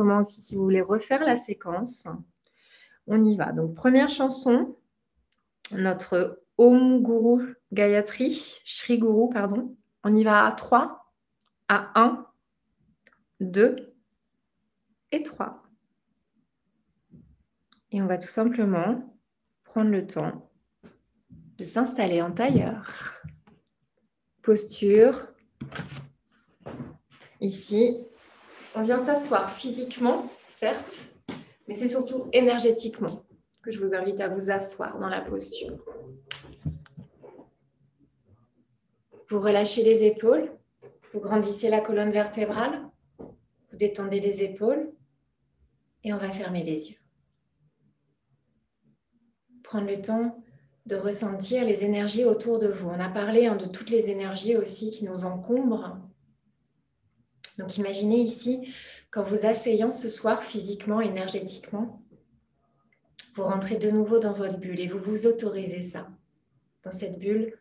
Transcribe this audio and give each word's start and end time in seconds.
aussi 0.00 0.40
si 0.40 0.56
vous 0.56 0.62
voulez 0.62 0.80
refaire 0.80 1.24
la 1.24 1.36
séquence. 1.36 2.08
On 3.06 3.22
y 3.24 3.36
va. 3.36 3.52
Donc, 3.52 3.74
première 3.74 4.08
chanson, 4.08 4.76
notre 5.72 6.42
Om 6.58 7.02
Guru 7.02 7.56
Gayatri, 7.72 8.60
Shri 8.64 8.98
Guru, 8.98 9.30
pardon. 9.30 9.76
On 10.04 10.14
y 10.14 10.24
va 10.24 10.46
à 10.46 10.52
3, 10.52 11.12
à 11.68 12.00
1, 12.00 12.26
2 13.40 13.94
et 15.12 15.22
3. 15.22 15.62
Et 17.90 18.02
on 18.02 18.06
va 18.06 18.18
tout 18.18 18.28
simplement 18.28 19.16
prendre 19.64 19.90
le 19.90 20.06
temps 20.06 20.50
de 21.58 21.64
s'installer 21.64 22.20
en 22.22 22.32
tailleur. 22.32 22.84
Posture. 24.42 25.28
Ici, 27.40 28.06
on 28.74 28.82
vient 28.82 29.04
s'asseoir 29.04 29.50
physiquement, 29.52 30.30
certes, 30.48 31.14
mais 31.68 31.74
c'est 31.74 31.88
surtout 31.88 32.28
énergétiquement 32.32 33.22
que 33.62 33.70
je 33.70 33.80
vous 33.80 33.94
invite 33.94 34.20
à 34.20 34.28
vous 34.28 34.50
asseoir 34.50 34.98
dans 34.98 35.08
la 35.08 35.20
posture. 35.20 35.78
Vous 39.28 39.40
relâchez 39.40 39.82
les 39.82 40.04
épaules, 40.04 40.50
vous 41.12 41.20
grandissez 41.20 41.68
la 41.68 41.80
colonne 41.80 42.10
vertébrale, 42.10 42.82
vous 43.18 43.78
détendez 43.78 44.20
les 44.20 44.42
épaules 44.42 44.92
et 46.02 46.12
on 46.12 46.18
va 46.18 46.30
fermer 46.30 46.62
les 46.62 46.90
yeux. 46.90 46.98
Prendre 49.62 49.88
le 49.88 50.00
temps 50.00 50.44
de 50.84 50.96
ressentir 50.96 51.64
les 51.64 51.82
énergies 51.82 52.24
autour 52.24 52.58
de 52.58 52.68
vous. 52.68 52.88
On 52.88 53.00
a 53.00 53.08
parlé 53.08 53.46
hein, 53.46 53.56
de 53.56 53.64
toutes 53.64 53.88
les 53.88 54.10
énergies 54.10 54.56
aussi 54.56 54.90
qui 54.90 55.06
nous 55.06 55.24
encombrent. 55.24 55.96
Donc 57.58 57.76
imaginez 57.76 58.20
ici, 58.20 58.72
quand 59.10 59.22
vous 59.22 59.46
asseyant 59.46 59.92
ce 59.92 60.08
soir 60.08 60.42
physiquement, 60.42 61.00
énergétiquement, 61.00 62.02
vous 63.36 63.44
rentrez 63.44 63.76
de 63.76 63.90
nouveau 63.90 64.18
dans 64.18 64.32
votre 64.32 64.58
bulle 64.58 64.80
et 64.80 64.88
vous 64.88 64.98
vous 64.98 65.26
autorisez 65.26 65.82
ça, 65.82 66.08
dans 66.84 66.92
cette 66.92 67.18
bulle 67.18 67.56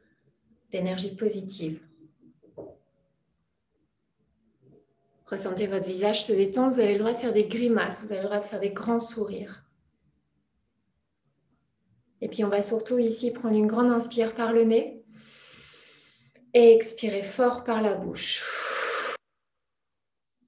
d'énergie 0.72 1.16
positive. 1.16 1.80
Ressentez 5.28 5.68
votre 5.68 5.88
visage 5.88 6.26
se 6.26 6.34
détendre, 6.34 6.74
vous 6.74 6.80
avez 6.80 6.94
le 6.94 7.00
droit 7.00 7.14
de 7.14 7.18
faire 7.18 7.34
des 7.34 7.46
grimaces, 7.48 8.04
vous 8.04 8.12
avez 8.12 8.22
le 8.22 8.28
droit 8.28 8.40
de 8.40 8.46
faire 8.46 8.60
des 8.60 8.72
grands 8.72 9.00
sourires. 9.00 9.64
Et 12.22 12.28
puis 12.28 12.44
on 12.44 12.50
va 12.50 12.62
surtout 12.62 13.00
ici 13.00 13.32
prendre 13.32 13.56
une 13.56 13.68
grande 13.68 13.92
inspire 13.92 14.36
par 14.36 14.54
le 14.54 14.64
nez 14.64 15.04
et 16.54 16.74
expirer 16.76 17.24
fort 17.24 17.64
par 17.64 17.82
la 17.82 17.94
bouche. 17.94 18.44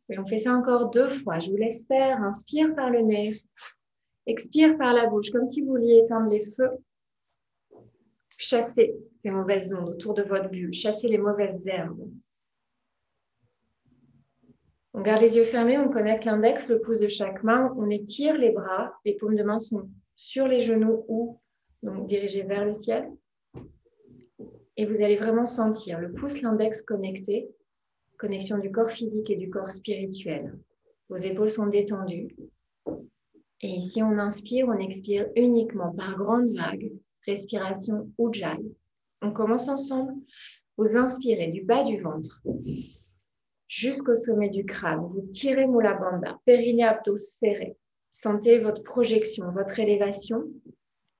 Et 0.09 0.19
on 0.19 0.25
fait 0.25 0.37
ça 0.37 0.53
encore 0.53 0.89
deux 0.89 1.09
fois. 1.09 1.39
Je 1.39 1.49
vous 1.49 1.57
laisse 1.57 1.85
faire. 1.87 2.21
Inspire 2.21 2.75
par 2.75 2.89
le 2.89 3.01
nez. 3.01 3.33
Expire 4.27 4.77
par 4.77 4.93
la 4.93 5.07
bouche, 5.07 5.31
comme 5.31 5.47
si 5.47 5.61
vous 5.61 5.69
vouliez 5.69 6.01
éteindre 6.03 6.29
les 6.29 6.41
feux. 6.41 6.71
Chassez 8.37 8.95
ces 9.21 9.29
mauvaises 9.29 9.73
ondes 9.73 9.89
autour 9.89 10.13
de 10.13 10.23
votre 10.23 10.49
bulle. 10.49 10.73
Chassez 10.73 11.07
les 11.07 11.17
mauvaises 11.17 11.67
herbes. 11.67 12.09
On 14.93 15.01
garde 15.01 15.21
les 15.21 15.35
yeux 15.35 15.43
fermés, 15.43 15.77
on 15.77 15.89
connecte 15.89 16.23
l'index, 16.23 16.69
le 16.69 16.79
pouce 16.79 17.01
de 17.01 17.09
chaque 17.09 17.43
main, 17.43 17.75
on 17.77 17.89
étire 17.89 18.37
les 18.37 18.51
bras, 18.51 18.93
les 19.03 19.13
paumes 19.15 19.35
de 19.35 19.43
main 19.43 19.59
sont 19.59 19.89
sur 20.15 20.47
les 20.47 20.61
genoux 20.61 21.03
ou 21.09 21.41
donc 21.83 22.07
dirigés 22.07 22.43
vers 22.43 22.63
le 22.63 22.71
ciel. 22.71 23.11
Et 24.77 24.85
vous 24.85 25.01
allez 25.01 25.17
vraiment 25.17 25.45
sentir 25.45 25.99
le 25.99 26.13
pouce, 26.13 26.41
l'index 26.41 26.81
connecté, 26.81 27.49
connexion 28.17 28.57
du 28.57 28.71
corps 28.71 28.91
physique 28.91 29.29
et 29.29 29.35
du 29.35 29.49
corps 29.49 29.71
spirituel. 29.71 30.57
Vos 31.09 31.17
épaules 31.17 31.51
sont 31.51 31.67
détendues. 31.67 32.35
Et 33.61 33.69
ici, 33.69 34.01
on 34.03 34.17
inspire, 34.19 34.67
on 34.67 34.77
expire 34.79 35.27
uniquement 35.35 35.93
par 35.93 36.17
grande 36.17 36.49
vague, 36.55 36.91
respiration 37.25 38.11
Ujjayi. 38.19 38.75
On 39.21 39.31
commence 39.31 39.69
ensemble. 39.69 40.13
Vous 40.77 40.97
inspirez 40.97 41.47
du 41.47 41.63
bas 41.63 41.83
du 41.83 42.01
ventre 42.01 42.41
jusqu'au 43.67 44.15
sommet 44.15 44.49
du 44.49 44.65
crâne. 44.65 45.01
Vous 45.01 45.27
tirez 45.31 45.67
Mula 45.67 45.93
Bandha, 45.93 46.39
périnée 46.45 46.83
abdos 46.83 47.17
serré. 47.17 47.77
Sentez 48.11 48.59
votre 48.59 48.83
projection, 48.83 49.51
votre 49.51 49.79
élévation 49.79 50.43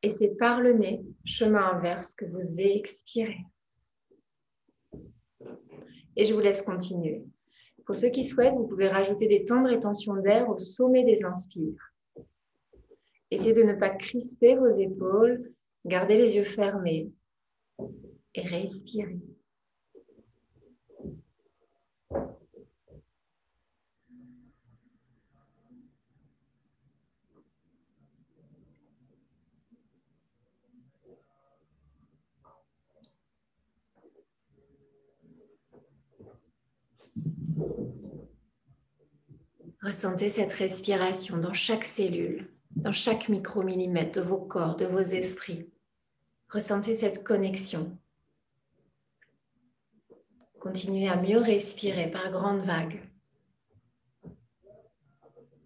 et 0.05 0.09
c'est 0.11 0.37
par 0.37 0.61
le 0.61 0.73
nez, 0.73 1.01
chemin 1.25 1.71
inverse, 1.73 2.13
que 2.13 2.25
vous 2.25 2.61
expirez. 2.61 3.39
Et 6.15 6.25
je 6.25 6.33
vous 6.33 6.39
laisse 6.39 6.61
continuer. 6.61 7.23
Pour 7.85 7.95
ceux 7.95 8.09
qui 8.09 8.23
souhaitent, 8.23 8.55
vous 8.55 8.67
pouvez 8.67 8.87
rajouter 8.87 9.27
des 9.27 9.45
temps 9.45 9.61
de 9.61 10.21
d'air 10.21 10.49
au 10.49 10.57
sommet 10.57 11.03
des 11.03 11.23
inspires. 11.23 11.93
Essayez 13.31 13.53
de 13.53 13.63
ne 13.63 13.73
pas 13.73 13.89
crisper 13.89 14.55
vos 14.55 14.71
épaules, 14.71 15.51
gardez 15.85 16.17
les 16.17 16.35
yeux 16.35 16.43
fermés 16.43 17.11
et 18.33 18.41
respirez. 18.41 19.19
Ressentez 39.85 40.31
cette 40.31 40.53
respiration 40.53 41.37
dans 41.37 41.53
chaque 41.53 41.85
cellule, 41.85 42.49
dans 42.75 42.91
chaque 42.91 43.29
micromillimètre 43.29 44.19
de 44.19 44.25
vos 44.25 44.39
corps, 44.39 44.75
de 44.75 44.87
vos 44.87 44.97
esprits. 44.97 45.69
Ressentez 46.49 46.95
cette 46.95 47.23
connexion. 47.23 47.95
Continuez 50.59 51.07
à 51.07 51.17
mieux 51.17 51.37
respirer 51.37 52.09
par 52.09 52.31
grandes 52.31 52.63
vagues 52.63 52.99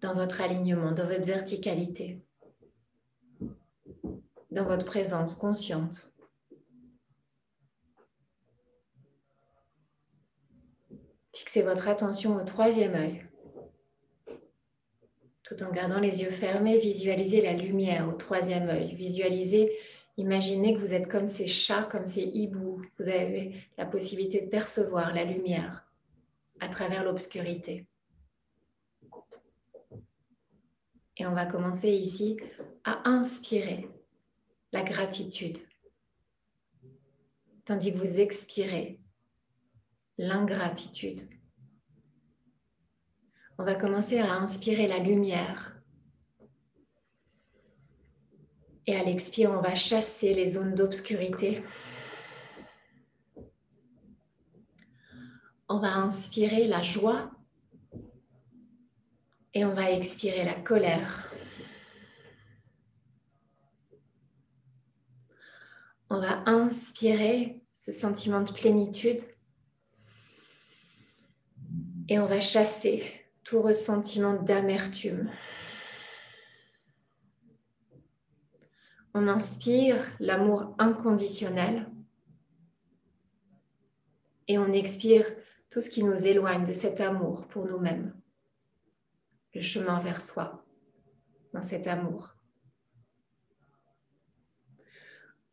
dans 0.02 0.12
votre 0.12 0.42
alignement, 0.42 0.92
dans 0.92 1.08
votre 1.08 1.26
verticalité, 1.26 2.22
dans 4.50 4.66
votre 4.66 4.84
présence 4.84 5.34
consciente. 5.34 6.12
Fixez 11.34 11.62
votre 11.62 11.88
attention 11.88 12.36
au 12.36 12.44
troisième 12.44 12.94
œil 12.94 13.29
tout 15.50 15.64
en 15.64 15.72
gardant 15.72 15.98
les 15.98 16.22
yeux 16.22 16.30
fermés, 16.30 16.78
visualisez 16.78 17.40
la 17.40 17.54
lumière 17.54 18.08
au 18.08 18.12
troisième 18.12 18.68
œil. 18.68 18.94
Visualisez, 18.94 19.76
imaginez 20.16 20.74
que 20.74 20.78
vous 20.78 20.94
êtes 20.94 21.08
comme 21.08 21.26
ces 21.26 21.48
chats, 21.48 21.88
comme 21.90 22.04
ces 22.04 22.22
hiboux. 22.22 22.80
Vous 23.00 23.08
avez 23.08 23.56
la 23.76 23.84
possibilité 23.84 24.42
de 24.42 24.48
percevoir 24.48 25.12
la 25.12 25.24
lumière 25.24 25.90
à 26.60 26.68
travers 26.68 27.02
l'obscurité. 27.02 27.84
Et 31.16 31.26
on 31.26 31.34
va 31.34 31.46
commencer 31.46 31.90
ici 31.90 32.36
à 32.84 33.08
inspirer 33.08 33.88
la 34.72 34.82
gratitude, 34.82 35.58
tandis 37.64 37.92
que 37.92 37.98
vous 37.98 38.20
expirez 38.20 39.00
l'ingratitude 40.16 41.22
on 43.60 43.62
va 43.62 43.74
commencer 43.74 44.18
à 44.18 44.32
inspirer 44.36 44.86
la 44.86 44.98
lumière. 44.98 45.76
Et 48.86 48.96
à 48.96 49.04
l'expire, 49.04 49.50
on 49.50 49.60
va 49.60 49.74
chasser 49.74 50.32
les 50.32 50.52
zones 50.52 50.74
d'obscurité. 50.74 51.62
On 55.68 55.78
va 55.78 55.94
inspirer 55.94 56.66
la 56.68 56.82
joie 56.82 57.30
et 59.52 59.66
on 59.66 59.74
va 59.74 59.90
expirer 59.90 60.46
la 60.46 60.54
colère. 60.54 61.30
On 66.08 66.18
va 66.18 66.42
inspirer 66.46 67.62
ce 67.76 67.92
sentiment 67.92 68.40
de 68.40 68.52
plénitude 68.52 69.20
et 72.08 72.18
on 72.18 72.26
va 72.26 72.40
chasser 72.40 73.19
tout 73.44 73.62
ressentiment 73.62 74.34
d'amertume. 74.34 75.30
On 79.14 79.26
inspire 79.26 79.96
l'amour 80.20 80.74
inconditionnel 80.78 81.90
et 84.46 84.58
on 84.58 84.72
expire 84.72 85.26
tout 85.68 85.80
ce 85.80 85.90
qui 85.90 86.04
nous 86.04 86.26
éloigne 86.26 86.64
de 86.64 86.72
cet 86.72 87.00
amour 87.00 87.46
pour 87.48 87.66
nous-mêmes. 87.66 88.14
Le 89.54 89.62
chemin 89.62 90.00
vers 90.00 90.20
soi, 90.20 90.64
dans 91.52 91.62
cet 91.62 91.86
amour. 91.86 92.36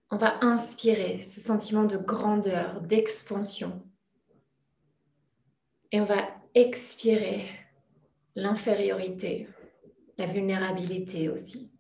On 0.10 0.18
va 0.18 0.44
inspirer 0.44 1.24
ce 1.24 1.42
sentiment 1.42 1.84
de 1.84 1.98
grandeur, 1.98 2.82
d'expansion. 2.82 3.84
Et 5.92 6.00
on 6.00 6.06
va 6.06 6.28
expirer 6.54 7.50
l'infériorité, 8.38 9.50
la 10.20 10.28
vulnérabilité 10.28 11.28
aussi. 11.28 11.72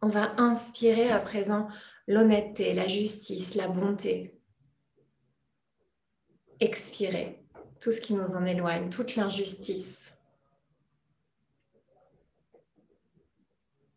On 0.00 0.08
va 0.08 0.40
inspirer 0.40 1.10
à 1.10 1.20
présent 1.20 1.68
l'honnêteté, 2.08 2.72
la 2.72 2.88
justice, 2.88 3.54
la 3.54 3.68
bonté. 3.68 4.40
Expirer 6.60 7.44
tout 7.78 7.92
ce 7.92 8.00
qui 8.00 8.14
nous 8.14 8.34
en 8.34 8.46
éloigne, 8.46 8.88
toute 8.88 9.16
l'injustice. 9.16 10.16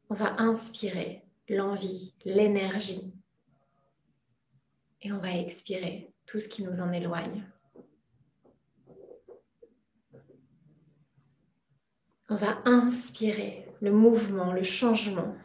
On 0.09 0.15
va 0.15 0.35
inspirer 0.37 1.23
l'envie, 1.47 2.13
l'énergie. 2.25 3.13
Et 5.01 5.13
on 5.13 5.19
va 5.19 5.31
expirer 5.37 6.13
tout 6.25 6.41
ce 6.41 6.49
qui 6.49 6.61
nous 6.63 6.81
en 6.81 6.91
éloigne. 6.91 7.47
On 12.27 12.35
va 12.35 12.59
inspirer 12.65 13.67
le 13.81 13.91
mouvement, 13.91 14.51
le 14.51 14.63
changement. 14.63 15.35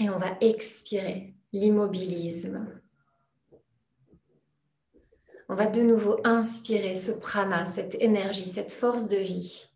Et 0.00 0.10
on 0.10 0.18
va 0.18 0.36
expirer 0.40 1.34
l'immobilisme. 1.52 2.80
On 5.48 5.54
va 5.54 5.66
de 5.66 5.82
nouveau 5.82 6.18
inspirer 6.24 6.96
ce 6.96 7.12
prana, 7.12 7.66
cette 7.66 7.94
énergie, 8.00 8.46
cette 8.46 8.72
force 8.72 9.06
de 9.06 9.16
vie. 9.16 9.68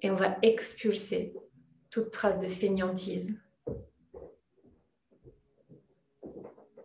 Et 0.00 0.10
on 0.10 0.16
va 0.16 0.38
expulser 0.40 1.34
toute 1.90 2.10
trace 2.10 2.38
de 2.38 2.48
fainéantisme. 2.48 3.38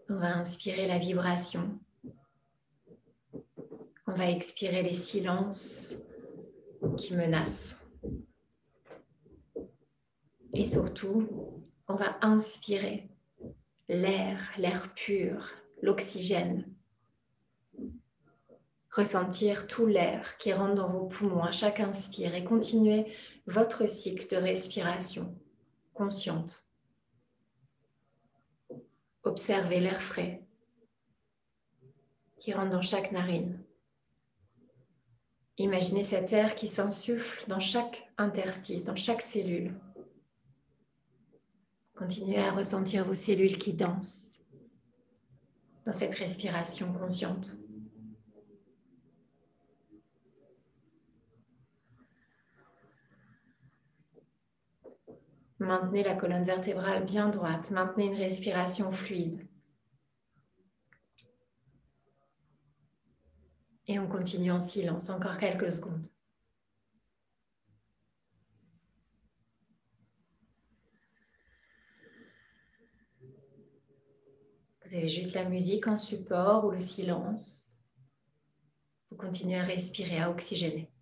On 0.10 0.16
va 0.16 0.36
inspirer 0.36 0.88
la 0.88 0.98
vibration. 0.98 1.80
On 4.08 4.14
va 4.14 4.30
expirer 4.30 4.84
les 4.84 4.94
silences 4.94 6.04
qui 6.98 7.16
menacent. 7.16 7.76
Et 10.54 10.66
surtout, 10.66 11.28
on 11.88 11.96
va 11.96 12.18
inspirer 12.22 13.10
l'air, 13.90 14.52
l'air 14.58 14.94
pur, 14.94 15.50
l'oxygène. 15.82 16.66
Ressentir 18.92 19.68
tout 19.68 19.88
l'air 19.88 20.38
qui 20.38 20.54
rentre 20.54 20.76
dans 20.76 20.90
vos 20.90 21.08
poumons 21.08 21.44
à 21.44 21.52
chaque 21.52 21.80
inspire 21.80 22.36
et 22.36 22.44
continuer 22.44 23.12
votre 23.48 23.88
cycle 23.90 24.28
de 24.28 24.38
respiration 24.38 25.36
consciente. 25.94 26.64
Observez 29.24 29.80
l'air 29.80 30.02
frais 30.02 30.46
qui 32.38 32.54
rentre 32.54 32.72
dans 32.72 32.82
chaque 32.82 33.12
narine. 33.12 33.58
Imaginez 35.58 36.04
cet 36.04 36.34
air 36.34 36.56
qui 36.56 36.68
s'insuffle 36.68 37.48
dans 37.48 37.60
chaque 37.60 38.10
interstice, 38.18 38.84
dans 38.84 38.96
chaque 38.96 39.22
cellule. 39.22 39.74
Continuez 41.96 42.40
à 42.40 42.52
ressentir 42.52 43.06
vos 43.06 43.14
cellules 43.14 43.60
qui 43.60 43.74
dansent 43.74 44.34
dans 45.86 45.94
cette 45.94 46.16
respiration 46.16 46.92
consciente. 46.92 47.56
Maintenez 55.60 56.04
la 56.04 56.16
colonne 56.16 56.44
vertébrale 56.44 57.06
bien 57.06 57.30
droite. 57.30 57.72
Maintenez 57.72 58.08
une 58.08 58.16
respiration 58.16 58.92
fluide. 58.92 59.48
Et 63.88 64.00
on 64.00 64.08
continue 64.08 64.52
en 64.52 64.62
silence 64.62 65.10
encore 65.10 65.38
quelques 65.38 65.74
secondes. 65.74 66.08
Vous 74.86 74.96
avez 74.96 75.10
juste 75.10 75.34
la 75.34 75.46
musique 75.46 75.88
en 75.88 75.98
support 75.98 76.66
ou 76.66 76.72
le 76.72 76.80
silence. 76.80 77.74
Vous 79.10 79.18
continuez 79.18 79.58
à 79.58 79.64
respirer, 79.64 80.20
à 80.20 80.30
oxygéner. 80.30 80.93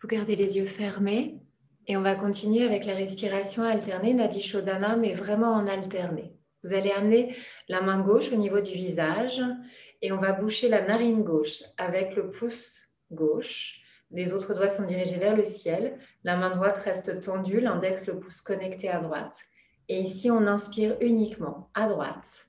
Vous 0.00 0.08
gardez 0.08 0.34
les 0.34 0.56
yeux 0.56 0.66
fermés 0.66 1.38
et 1.86 1.98
on 1.98 2.00
va 2.00 2.14
continuer 2.14 2.64
avec 2.64 2.86
la 2.86 2.94
respiration 2.94 3.64
alternée, 3.64 4.14
Nadi 4.14 4.42
Shodhana, 4.42 4.96
mais 4.96 5.12
vraiment 5.12 5.52
en 5.52 5.66
alterné. 5.66 6.32
Vous 6.64 6.72
allez 6.72 6.90
amener 6.90 7.36
la 7.68 7.82
main 7.82 8.00
gauche 8.00 8.32
au 8.32 8.36
niveau 8.36 8.60
du 8.60 8.72
visage 8.72 9.42
et 10.00 10.10
on 10.12 10.16
va 10.16 10.32
boucher 10.32 10.70
la 10.70 10.86
narine 10.86 11.22
gauche 11.22 11.64
avec 11.76 12.16
le 12.16 12.30
pouce 12.30 12.80
gauche. 13.10 13.82
Les 14.10 14.32
autres 14.32 14.54
doigts 14.54 14.70
sont 14.70 14.84
dirigés 14.84 15.18
vers 15.18 15.36
le 15.36 15.44
ciel. 15.44 15.98
La 16.24 16.36
main 16.36 16.50
droite 16.50 16.78
reste 16.78 17.20
tendue, 17.20 17.60
l'index, 17.60 18.06
le 18.06 18.18
pouce 18.18 18.40
connecté 18.40 18.88
à 18.88 19.00
droite. 19.00 19.36
Et 19.90 20.00
ici, 20.00 20.30
on 20.30 20.46
inspire 20.46 20.96
uniquement 21.02 21.70
à 21.74 21.86
droite. 21.88 22.48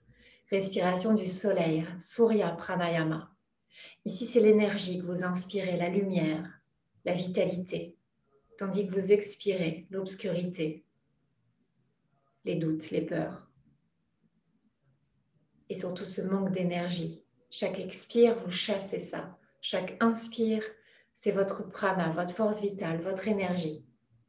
Respiration 0.50 1.15
du 1.15 1.27
soleil, 1.27 1.86
Surya 2.00 2.51
Pranayama. 2.51 3.29
Ici, 4.05 4.25
c'est 4.25 4.39
l'énergie 4.39 5.00
que 5.00 5.05
vous 5.05 5.25
inspirez, 5.25 5.75
la 5.75 5.89
lumière, 5.89 6.61
la 7.05 7.13
vitalité, 7.13 7.98
tandis 8.58 8.88
que 8.88 8.93
vous 8.93 9.12
expirez 9.12 9.88
l'obscurité, 9.89 10.86
les 12.46 12.55
doutes, 12.55 12.91
les 12.91 13.01
peurs. 13.01 13.50
Et 15.70 15.75
surtout 15.75 16.05
ce 16.05 16.22
manque 16.22 16.51
d'énergie. 16.51 17.24
Chaque 17.50 17.79
expire, 17.79 18.38
vous 18.43 18.51
chassez 18.51 19.00
ça. 19.00 19.38
Chaque 19.62 19.96
inspire, 20.01 20.63
c'est 21.15 21.31
votre 21.31 21.70
prana, 21.70 22.12
votre 22.12 22.34
force 22.34 22.62
vitale, 22.62 23.01
votre 23.01 23.27
énergie 23.27 23.86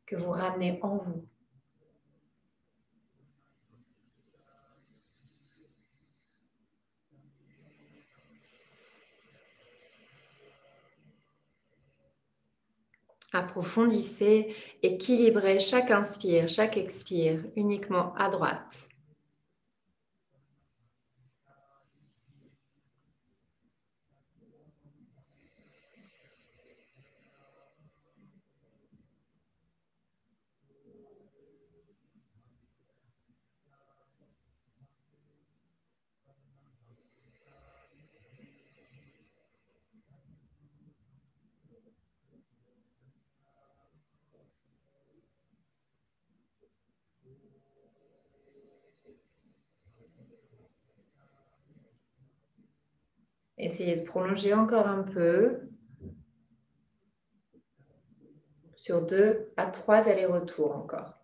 que 0.07 0.17
vous 0.17 0.31
ramenez 0.31 0.79
en 0.83 0.99
vous. 0.99 1.26
Approfondissez, 13.33 14.55
équilibrez 14.83 15.59
chaque 15.59 15.91
inspire, 15.91 16.49
chaque 16.49 16.77
expire 16.77 17.41
uniquement 17.57 18.15
à 18.17 18.29
droite. 18.29 18.89
Essayez 53.62 53.95
de 53.95 54.02
prolonger 54.02 54.54
encore 54.54 54.88
un 54.88 55.04
peu 55.04 55.61
sur 58.75 59.07
deux 59.07 59.52
à 59.57 59.66
trois 59.66 60.09
allers-retours 60.09 60.75
encore. 60.75 61.22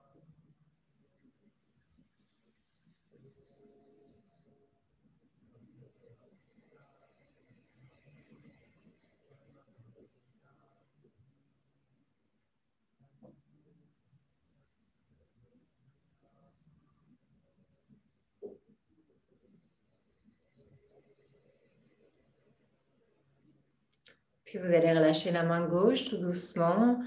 Puis 24.59 24.67
vous 24.67 24.75
allez 24.75 24.91
relâcher 24.93 25.31
la 25.31 25.45
main 25.45 25.65
gauche 25.65 26.07
tout 26.07 26.17
doucement. 26.17 27.01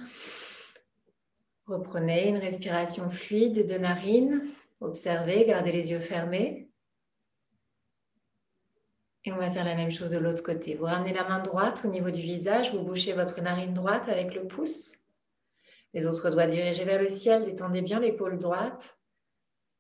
Reprenez 1.66 2.30
une 2.30 2.38
respiration 2.38 3.10
fluide 3.10 3.68
de 3.68 3.78
narines. 3.78 4.44
Observez, 4.80 5.46
gardez 5.46 5.74
les 5.74 5.92
yeux 5.92 6.00
fermés. 6.00 6.70
Et 9.26 9.34
on 9.34 9.38
va 9.38 9.52
faire 9.52 9.66
la 9.66 9.76
même 9.76 9.92
chose 9.92 10.12
de 10.12 10.18
l'autre 10.18 10.44
côté. 10.44 10.76
Vous 10.76 10.86
ramenez 10.86 11.12
la 11.12 11.28
main 11.28 11.40
droite 11.40 11.82
au 11.84 11.90
niveau 11.90 12.10
du 12.10 12.22
visage, 12.22 12.74
vous 12.74 12.84
bouchez 12.84 13.12
votre 13.12 13.42
narine 13.42 13.74
droite 13.74 14.08
avec 14.08 14.34
le 14.34 14.48
pouce. 14.48 14.96
Les 15.94 16.06
autres 16.06 16.30
doigts 16.30 16.48
dirigés 16.48 16.86
vers 16.86 17.02
le 17.02 17.10
ciel, 17.10 17.44
détendez 17.44 17.82
bien 17.82 18.00
l'épaule 18.00 18.40
droite. 18.40 18.98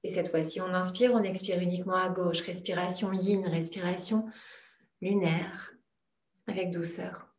Et 0.04 0.10
cette 0.10 0.28
fois-ci, 0.28 0.60
on 0.60 0.74
inspire, 0.74 1.14
on 1.14 1.24
expire 1.24 1.60
uniquement 1.60 1.96
à 1.96 2.10
gauche. 2.10 2.42
Respiration 2.42 3.14
yin, 3.14 3.48
respiration 3.48 4.26
lunaire, 5.00 5.72
avec 6.48 6.72
douceur. 6.72 7.31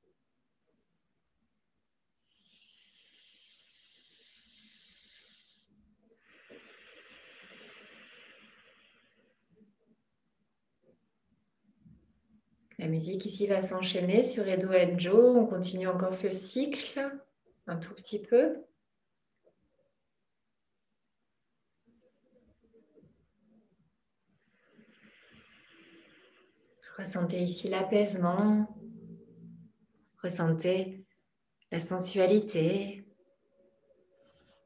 La 12.82 12.88
musique 12.88 13.26
ici 13.26 13.46
va 13.46 13.62
s'enchaîner 13.62 14.24
sur 14.24 14.48
Edo 14.48 14.72
Enjo. 14.72 15.36
On 15.36 15.46
continue 15.46 15.86
encore 15.86 16.16
ce 16.16 16.30
cycle 16.30 17.16
un 17.68 17.76
tout 17.76 17.94
petit 17.94 18.20
peu. 18.20 18.56
Ressentez 26.98 27.40
ici 27.44 27.68
l'apaisement. 27.68 28.66
Ressentez 30.20 31.06
la 31.70 31.78
sensualité, 31.78 33.06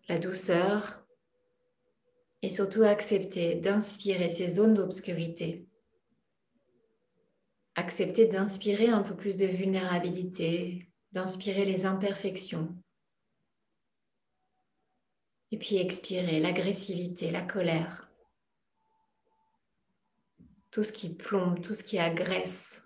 la 0.09 0.19
douceur 0.19 1.07
et 2.41 2.49
surtout 2.49 2.83
acceptez 2.83 3.57
d'inspirer 3.57 4.31
ces 4.31 4.49
zones 4.49 4.73
d'obscurité 4.73 5.69
accepter 7.77 8.27
d'inspirer 8.27 8.89
un 8.89 9.03
peu 9.03 9.15
plus 9.15 9.37
de 9.37 9.47
vulnérabilité, 9.47 10.91
d'inspirer 11.13 11.65
les 11.65 11.87
imperfections. 11.87 12.75
Et 15.53 15.59
puis 15.59 15.77
expirer 15.77 16.41
l'agressivité, 16.41 17.31
la 17.31 17.43
colère, 17.43 18.11
tout 20.71 20.83
ce 20.83 20.93
qui 20.93 21.15
plombe, 21.15 21.61
tout 21.61 21.75
ce 21.75 21.85
qui 21.85 21.99
agresse. 21.99 22.86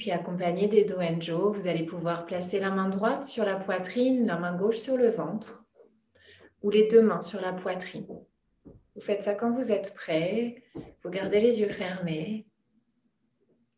Puis 0.00 0.10
accompagné 0.12 0.66
des 0.66 0.84
doenjo, 0.84 1.52
vous 1.52 1.68
allez 1.68 1.84
pouvoir 1.84 2.24
placer 2.24 2.58
la 2.58 2.70
main 2.70 2.88
droite 2.88 3.24
sur 3.24 3.44
la 3.44 3.56
poitrine, 3.56 4.26
la 4.26 4.38
main 4.38 4.56
gauche 4.56 4.78
sur 4.78 4.96
le 4.96 5.10
ventre 5.10 5.66
ou 6.62 6.70
les 6.70 6.88
deux 6.88 7.02
mains 7.02 7.20
sur 7.20 7.38
la 7.42 7.52
poitrine. 7.52 8.06
Vous 8.94 9.00
faites 9.02 9.22
ça 9.22 9.34
quand 9.34 9.52
vous 9.52 9.70
êtes 9.70 9.94
prêt. 9.94 10.62
Vous 11.04 11.10
gardez 11.10 11.40
les 11.40 11.60
yeux 11.60 11.68
fermés. 11.68 12.46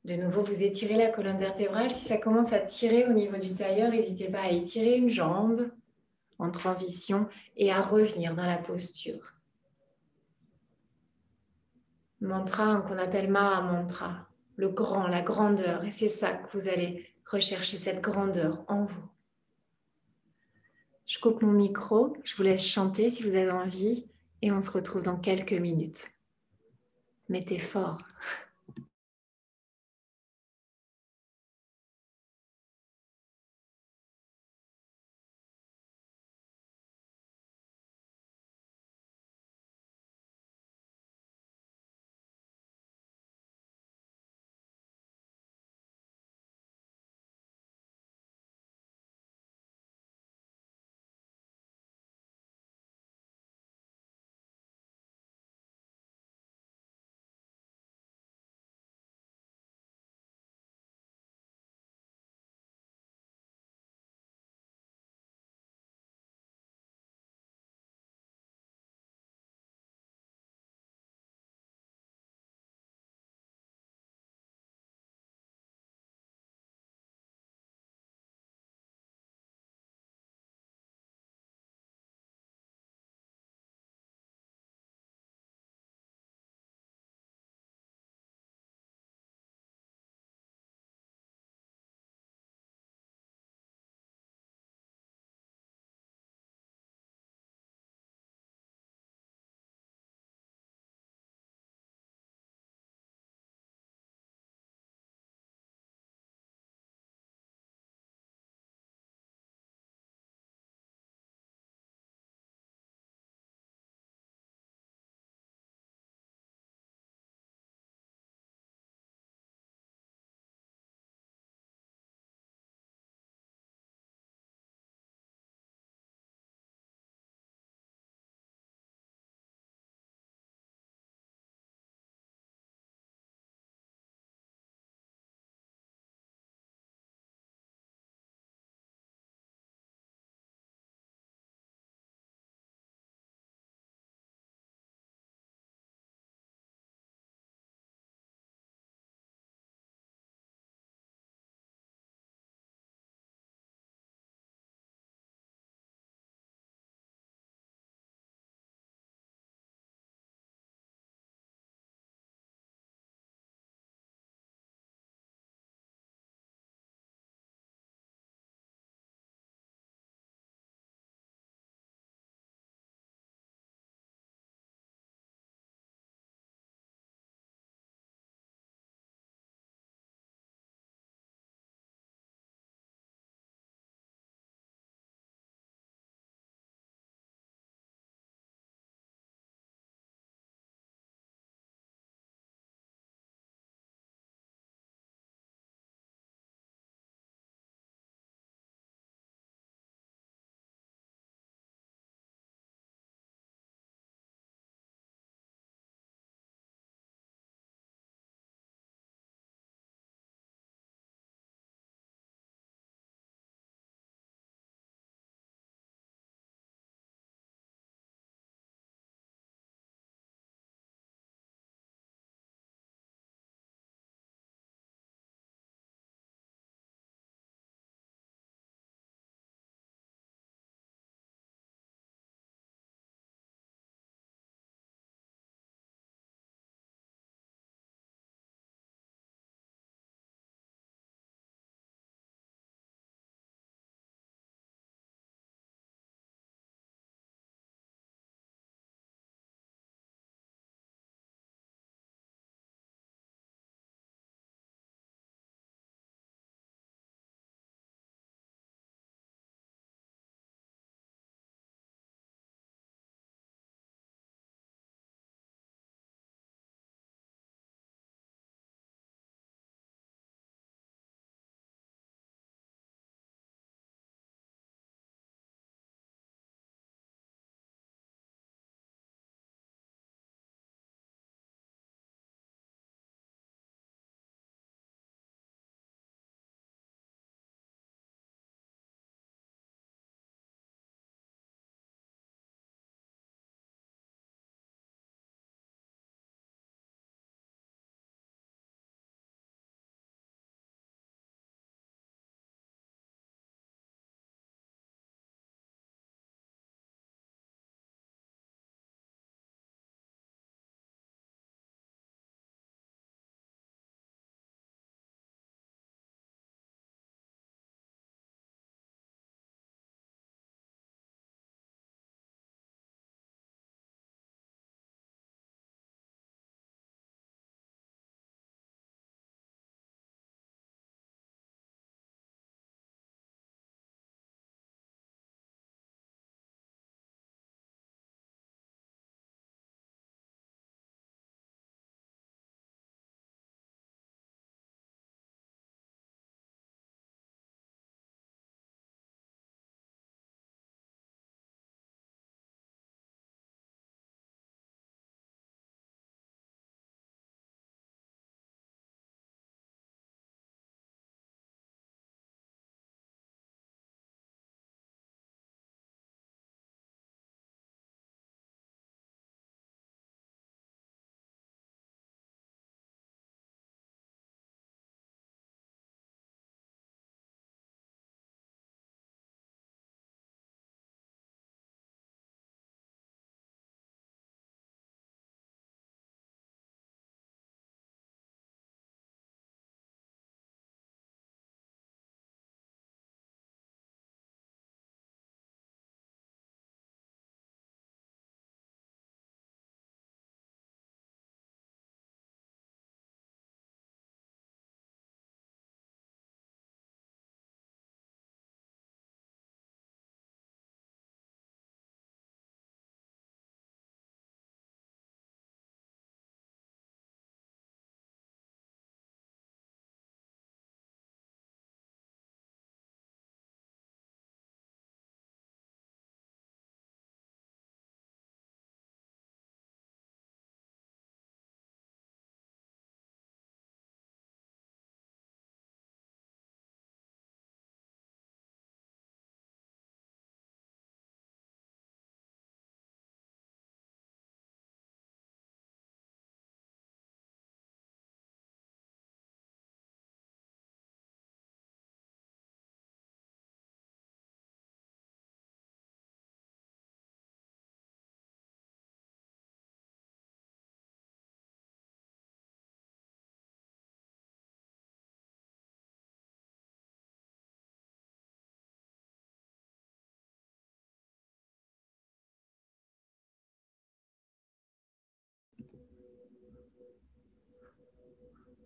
De 0.05 0.14
nouveau, 0.14 0.43
vous 0.43 0.62
étirez 0.62 0.95
la 0.95 1.09
colonne 1.09 1.38
vertébrale. 1.38 1.91
Si 1.91 2.07
ça 2.07 2.19
commence 2.19 2.52
à 2.52 2.61
tirer 2.61 3.05
au 3.05 3.12
niveau 3.12 3.37
du 3.37 3.52
tailleur, 3.52 3.91
n'hésitez 3.91 4.29
pas 4.29 4.43
à 4.43 4.50
étirer 4.50 4.97
une 4.97 5.09
jambe 5.09 5.71
en 6.38 6.52
transition 6.52 7.29
et 7.57 7.73
à 7.73 7.81
revenir 7.81 8.37
dans 8.37 8.47
la 8.47 8.59
posture. 8.59 9.35
Mantra 12.21 12.81
qu'on 12.83 12.99
appelle 12.99 13.29
Maha 13.29 13.61
Mantra 13.62 14.29
le 14.62 14.69
grand, 14.69 15.09
la 15.09 15.23
grandeur. 15.23 15.85
Et 15.85 15.90
c'est 15.90 16.09
ça 16.09 16.33
que 16.33 16.57
vous 16.57 16.69
allez 16.69 17.12
rechercher, 17.26 17.78
cette 17.78 18.00
grandeur 18.00 18.64
en 18.69 18.85
vous. 18.85 19.09
Je 21.04 21.19
coupe 21.19 21.42
mon 21.42 21.50
micro, 21.50 22.16
je 22.23 22.37
vous 22.37 22.45
laisse 22.45 22.64
chanter 22.64 23.11
si 23.11 23.25
vous 23.25 23.35
avez 23.35 23.50
envie 23.50 24.07
et 24.40 24.52
on 24.52 24.61
se 24.61 24.71
retrouve 24.71 25.02
dans 25.02 25.16
quelques 25.16 25.52
minutes. 25.52 26.12
Mettez 27.28 27.59
fort. 27.59 27.99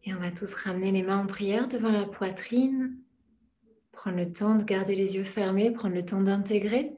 Et 0.06 0.14
on 0.14 0.20
va 0.20 0.30
tous 0.30 0.54
ramener 0.54 0.92
les 0.92 1.02
mains 1.02 1.18
en 1.18 1.26
prière 1.26 1.66
devant 1.66 1.90
la 1.90 2.04
poitrine. 2.04 2.96
Prendre 3.90 4.18
le 4.18 4.32
temps 4.32 4.54
de 4.54 4.62
garder 4.62 4.94
les 4.94 5.16
yeux 5.16 5.24
fermés, 5.24 5.72
prendre 5.72 5.96
le 5.96 6.04
temps 6.04 6.20
d'intégrer. 6.20 6.96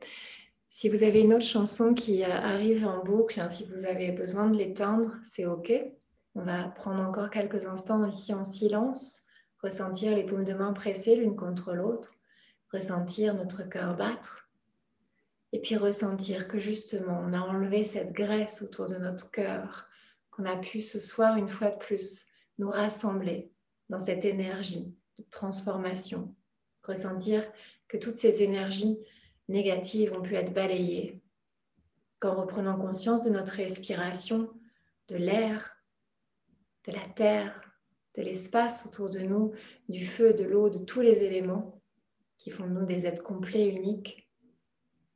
Si 0.68 0.90
vous 0.90 1.03
avez 1.03 1.23
une 1.23 1.33
autre 1.33 1.47
chanson 1.47 1.94
qui 1.94 2.23
arrive 2.23 2.87
en 2.87 3.03
boucle, 3.03 3.40
hein, 3.40 3.49
si 3.49 3.64
vous 3.64 3.87
avez 3.87 4.12
besoin 4.12 4.51
de 4.51 4.59
l'éteindre, 4.59 5.16
c'est 5.25 5.47
OK. 5.47 5.73
On 6.35 6.42
va 6.42 6.64
prendre 6.64 7.03
encore 7.03 7.31
quelques 7.31 7.64
instants 7.64 8.07
ici 8.07 8.35
en 8.35 8.44
silence, 8.44 9.25
ressentir 9.62 10.14
les 10.14 10.25
paumes 10.25 10.44
de 10.44 10.53
main 10.53 10.75
pressées 10.75 11.16
l'une 11.16 11.35
contre 11.35 11.73
l'autre, 11.73 12.14
ressentir 12.75 13.35
notre 13.35 13.66
cœur 13.66 13.97
battre, 13.97 14.51
et 15.53 15.61
puis 15.62 15.77
ressentir 15.77 16.47
que 16.47 16.61
justement 16.61 17.25
on 17.27 17.33
a 17.33 17.40
enlevé 17.40 17.85
cette 17.85 18.12
graisse 18.12 18.61
autour 18.61 18.87
de 18.87 18.97
notre 18.97 19.31
cœur, 19.31 19.88
qu'on 20.31 20.44
a 20.44 20.57
pu 20.57 20.83
ce 20.83 21.01
soir 21.01 21.37
une 21.38 21.49
fois 21.49 21.71
de 21.71 21.79
plus 21.79 22.28
nous 22.59 22.71
rassembler 22.71 23.53
dans 23.88 23.99
cette 23.99 24.25
énergie 24.25 24.94
de 25.16 25.25
transformation, 25.31 26.35
ressentir 26.83 27.51
que 27.88 27.97
toutes 27.97 28.16
ces 28.16 28.42
énergies 28.42 28.99
négatives 29.49 30.12
ont 30.12 30.23
pu 30.23 30.35
être 30.35 30.53
balayées, 30.53 31.23
qu'en 32.18 32.35
reprenant 32.35 32.79
conscience 32.79 33.25
de 33.25 33.31
notre 33.31 33.55
respiration, 33.55 34.51
de 35.09 35.16
l'air, 35.16 35.77
de 36.87 36.92
la 36.92 37.09
terre, 37.09 37.62
de 38.14 38.23
l'espace 38.23 38.87
autour 38.87 39.11
de 39.11 39.21
nous, 39.21 39.53
du 39.88 40.07
feu, 40.07 40.35
de 40.35 40.44
l'eau, 40.44 40.68
de 40.68 40.79
tous 40.79 41.01
les 41.01 41.23
éléments 41.23 41.81
qui 42.37 42.51
font 42.51 42.66
de 42.66 42.73
nous 42.73 42.87
des 42.87 43.07
êtres 43.07 43.23
complets, 43.23 43.68
uniques, 43.68 44.29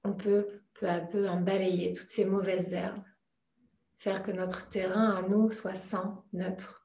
on 0.05 0.13
peut 0.13 0.63
peu 0.75 0.89
à 0.89 1.01
peu 1.01 1.29
en 1.29 1.41
balayer 1.41 1.93
toutes 1.93 2.09
ces 2.09 2.25
mauvaises 2.25 2.73
herbes, 2.73 3.03
faire 3.99 4.23
que 4.23 4.33
notre 4.33 4.69
terrain 4.69 5.11
à 5.11 5.23
nous 5.23 5.51
soit 5.51 5.75
sain, 5.75 6.25
neutre, 6.33 6.82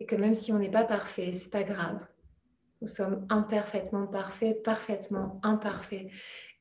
et 0.00 0.06
que 0.06 0.16
même 0.16 0.34
si 0.34 0.52
on 0.52 0.58
n'est 0.58 0.70
pas 0.70 0.84
parfait, 0.84 1.32
c'est 1.32 1.50
pas 1.50 1.62
grave. 1.62 2.06
Nous 2.80 2.88
sommes 2.88 3.26
imparfaitement 3.30 4.06
parfaits, 4.06 4.62
parfaitement 4.62 5.40
imparfaits. 5.42 6.08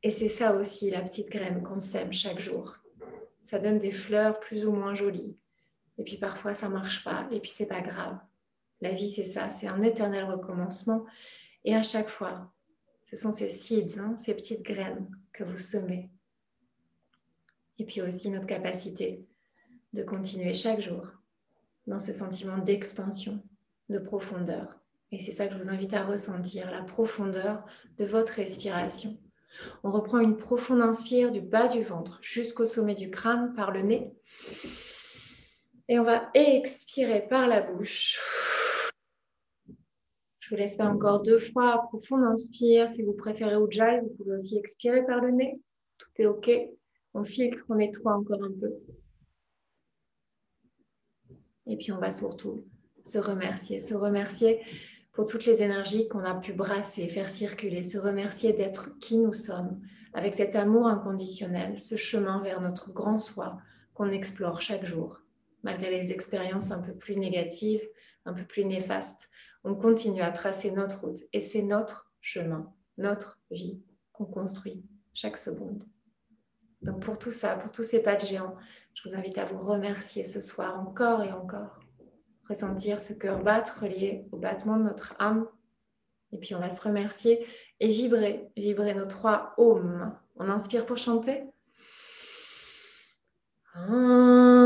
Et 0.03 0.11
c'est 0.11 0.29
ça 0.29 0.55
aussi 0.55 0.89
la 0.89 1.01
petite 1.01 1.29
graine 1.29 1.61
qu'on 1.61 1.81
sème 1.81 2.13
chaque 2.13 2.39
jour. 2.39 2.77
Ça 3.43 3.59
donne 3.59 3.79
des 3.79 3.91
fleurs 3.91 4.39
plus 4.39 4.65
ou 4.65 4.71
moins 4.71 4.95
jolies. 4.95 5.37
Et 5.97 6.03
puis 6.03 6.17
parfois 6.17 6.53
ça 6.53 6.69
marche 6.69 7.03
pas. 7.03 7.27
Et 7.31 7.39
puis 7.39 7.51
c'est 7.51 7.67
pas 7.67 7.81
grave. 7.81 8.17
La 8.81 8.91
vie 8.91 9.11
c'est 9.11 9.25
ça, 9.25 9.49
c'est 9.49 9.67
un 9.67 9.81
éternel 9.83 10.25
recommencement. 10.25 11.05
Et 11.63 11.75
à 11.75 11.83
chaque 11.83 12.09
fois, 12.09 12.53
ce 13.03 13.17
sont 13.17 13.31
ces 13.31 13.49
seeds, 13.49 13.99
hein, 13.99 14.15
ces 14.17 14.33
petites 14.33 14.63
graines 14.63 15.09
que 15.33 15.43
vous 15.43 15.57
semez. 15.57 16.09
Et 17.77 17.85
puis 17.85 18.01
aussi 18.01 18.29
notre 18.29 18.47
capacité 18.47 19.25
de 19.93 20.03
continuer 20.03 20.53
chaque 20.53 20.81
jour 20.81 21.05
dans 21.87 21.99
ce 21.99 22.11
sentiment 22.11 22.57
d'expansion, 22.57 23.43
de 23.89 23.99
profondeur. 23.99 24.79
Et 25.11 25.19
c'est 25.19 25.31
ça 25.31 25.47
que 25.47 25.53
je 25.53 25.59
vous 25.59 25.69
invite 25.69 25.93
à 25.93 26.03
ressentir, 26.03 26.71
la 26.71 26.81
profondeur 26.81 27.63
de 27.97 28.05
votre 28.05 28.33
respiration. 28.33 29.17
On 29.83 29.91
reprend 29.91 30.19
une 30.19 30.37
profonde 30.37 30.81
inspire 30.81 31.31
du 31.31 31.41
bas 31.41 31.67
du 31.67 31.83
ventre 31.83 32.19
jusqu'au 32.21 32.65
sommet 32.65 32.95
du 32.95 33.09
crâne 33.09 33.53
par 33.53 33.71
le 33.71 33.81
nez. 33.81 34.13
Et 35.87 35.99
on 35.99 36.03
va 36.03 36.29
expirer 36.33 37.27
par 37.27 37.47
la 37.47 37.61
bouche. 37.61 38.19
Je 40.39 40.49
vous 40.49 40.55
laisse 40.57 40.75
faire 40.75 40.91
encore 40.91 41.21
deux 41.21 41.39
fois. 41.39 41.83
Profonde 41.89 42.23
inspire. 42.23 42.89
Si 42.89 43.03
vous 43.03 43.13
préférez 43.13 43.55
Ujjayi, 43.55 44.01
vous 44.01 44.15
pouvez 44.17 44.35
aussi 44.35 44.57
expirer 44.57 45.05
par 45.05 45.21
le 45.21 45.31
nez. 45.31 45.59
Tout 45.97 46.09
est 46.17 46.25
OK. 46.25 46.51
On 47.13 47.23
filtre, 47.23 47.63
on 47.69 47.75
nettoie 47.75 48.13
encore 48.13 48.43
un 48.43 48.51
peu. 48.59 48.73
Et 51.67 51.77
puis 51.77 51.91
on 51.91 51.99
va 51.99 52.11
surtout 52.11 52.65
se 53.05 53.17
remercier, 53.17 53.79
se 53.79 53.93
remercier 53.93 54.61
pour 55.13 55.25
toutes 55.25 55.45
les 55.45 55.63
énergies 55.63 56.07
qu'on 56.09 56.23
a 56.23 56.35
pu 56.35 56.53
brasser, 56.53 57.07
faire 57.07 57.29
circuler, 57.29 57.81
se 57.81 57.97
remercier 57.97 58.53
d'être 58.53 58.97
qui 58.99 59.17
nous 59.17 59.33
sommes, 59.33 59.79
avec 60.13 60.35
cet 60.35 60.55
amour 60.55 60.87
inconditionnel, 60.87 61.79
ce 61.79 61.95
chemin 61.95 62.41
vers 62.41 62.61
notre 62.61 62.91
grand 62.91 63.17
soi 63.17 63.57
qu'on 63.93 64.11
explore 64.11 64.61
chaque 64.61 64.85
jour, 64.85 65.21
malgré 65.63 65.89
les 65.89 66.11
expériences 66.11 66.71
un 66.71 66.79
peu 66.79 66.93
plus 66.93 67.15
négatives, 67.15 67.87
un 68.25 68.33
peu 68.33 68.43
plus 68.43 68.65
néfastes. 68.65 69.29
On 69.63 69.75
continue 69.75 70.21
à 70.21 70.31
tracer 70.31 70.71
notre 70.71 71.05
route 71.05 71.19
et 71.31 71.41
c'est 71.41 71.61
notre 71.61 72.11
chemin, 72.21 72.73
notre 72.97 73.39
vie 73.51 73.81
qu'on 74.11 74.25
construit 74.25 74.83
chaque 75.13 75.37
seconde. 75.37 75.83
Donc 76.81 77.01
pour 77.01 77.17
tout 77.17 77.31
ça, 77.31 77.55
pour 77.55 77.71
tous 77.71 77.83
ces 77.83 78.01
pas 78.01 78.15
de 78.15 78.25
géants, 78.25 78.55
je 78.95 79.09
vous 79.09 79.15
invite 79.15 79.37
à 79.37 79.45
vous 79.45 79.59
remercier 79.59 80.25
ce 80.25 80.41
soir 80.41 80.79
encore 80.79 81.21
et 81.23 81.31
encore. 81.31 81.79
Ressentir 82.49 82.99
ce 82.99 83.13
cœur 83.13 83.43
battre 83.43 83.83
relié 83.83 84.25
au 84.31 84.37
battement 84.37 84.77
de 84.77 84.83
notre 84.83 85.15
âme. 85.19 85.47
Et 86.31 86.37
puis 86.37 86.55
on 86.55 86.59
va 86.59 86.69
se 86.69 86.81
remercier 86.81 87.45
et 87.79 87.87
vibrer, 87.87 88.49
vibrer 88.57 88.93
nos 88.93 89.05
trois 89.05 89.53
ohms. 89.57 90.15
On 90.37 90.49
inspire 90.49 90.85
pour 90.85 90.97
chanter. 90.97 91.43
à 93.73 94.64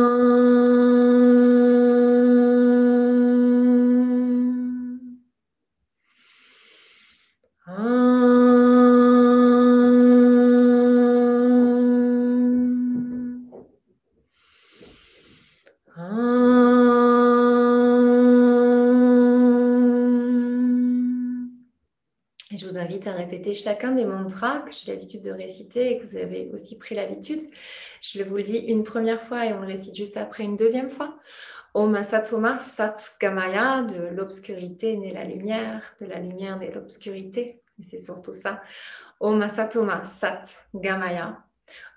répéter 23.29 23.53
chacun 23.53 23.91
des 23.91 24.05
mantras 24.05 24.59
que 24.59 24.71
j'ai 24.71 24.91
l'habitude 24.91 25.23
de 25.23 25.31
réciter 25.31 25.91
et 25.91 25.99
que 25.99 26.05
vous 26.05 26.17
avez 26.17 26.49
aussi 26.53 26.77
pris 26.77 26.95
l'habitude. 26.95 27.41
Je 28.01 28.23
vous 28.23 28.37
le 28.37 28.43
dis 28.43 28.57
une 28.57 28.83
première 28.83 29.21
fois 29.21 29.45
et 29.45 29.53
on 29.53 29.61
le 29.61 29.67
récite 29.67 29.95
juste 29.95 30.17
après 30.17 30.43
une 30.43 30.55
deuxième 30.55 30.89
fois. 30.89 31.15
Om 31.75 31.93
Asatoma 31.93 32.59
Sat 32.59 32.95
Gamaya, 33.21 33.83
de 33.83 34.15
l'obscurité 34.15 34.97
naît 34.97 35.13
la 35.13 35.23
lumière, 35.23 35.83
de 36.01 36.07
la 36.07 36.19
lumière 36.19 36.57
naît 36.57 36.71
l'obscurité. 36.71 37.61
C'est 37.83 37.99
surtout 37.99 38.33
ça. 38.33 38.61
Om 39.19 39.41
Asatoma 39.43 40.03
Sat 40.05 40.43
Gamaya. 40.73 41.37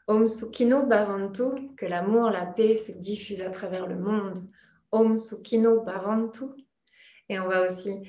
Om 0.09 0.29
Sukino 0.29 0.85
Bhavantu, 0.85 1.75
que 1.77 1.87
l'amour, 1.87 2.31
la 2.31 2.45
paix 2.45 2.77
se 2.77 2.92
diffuse 2.92 3.40
à 3.40 3.49
travers 3.49 3.87
le 3.87 3.97
monde. 3.97 4.40
Om 4.90 5.18
Sukino 5.18 5.81
Bhavantu. 5.81 6.45
Et 7.31 7.40
on 7.40 7.49
va 7.49 7.66
aussi 7.66 8.03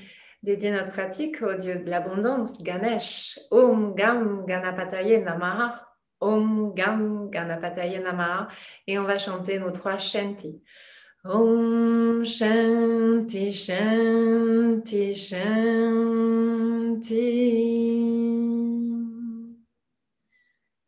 dédier 0.43 0.71
notre 0.71 0.91
pratique 0.91 1.41
au 1.41 1.53
Dieu 1.53 1.79
de 1.79 1.89
l'abondance, 1.89 2.61
Ganesh. 2.61 3.39
Om 3.49 3.95
Gam 3.95 4.45
Ganapataye 4.45 5.23
Namaha. 5.23 5.87
Om 6.19 6.73
Gam 6.75 7.29
Ganapataye 7.31 7.99
Namaha. 7.99 8.49
Et 8.85 8.99
on 8.99 9.05
va 9.05 9.17
chanter 9.17 9.57
nos 9.57 9.71
trois 9.71 9.97
Shanti. 9.97 10.61
Om 11.23 12.25
Shanti 12.25 13.53
Shanti 13.53 15.15
Shanti. 15.15 16.33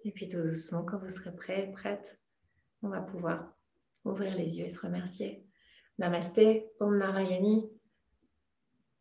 Et 0.04 0.12
puis 0.12 0.28
tout 0.28 0.41
doucement, 0.41 0.84
quand 0.84 0.98
vous 1.00 1.10
serez 1.10 1.34
prêt, 1.34 1.72
prête, 1.74 2.22
on 2.84 2.89
va 2.89 3.02
pouvoir 3.02 3.54
ouvrir 4.04 4.36
les 4.36 4.60
yeux 4.60 4.65
et 4.65 4.70
se 4.70 4.86
remercier. 4.86 5.46
Namasté, 5.98 6.70
Om 6.80 6.98
Narayani. 6.98 7.70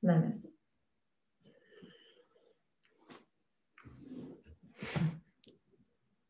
Namaste. 0.03 0.44